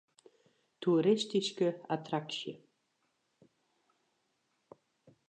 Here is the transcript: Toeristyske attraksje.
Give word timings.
Toeristyske 0.85 1.67
attraksje. 1.95 2.55